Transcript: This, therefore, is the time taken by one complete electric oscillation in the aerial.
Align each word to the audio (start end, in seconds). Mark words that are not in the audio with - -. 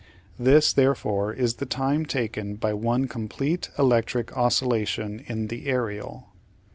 This, 0.39 0.73
therefore, 0.73 1.31
is 1.31 1.57
the 1.57 1.67
time 1.67 2.07
taken 2.07 2.55
by 2.55 2.73
one 2.73 3.07
complete 3.07 3.69
electric 3.77 4.35
oscillation 4.35 5.23
in 5.27 5.45
the 5.45 5.67
aerial. 5.67 6.29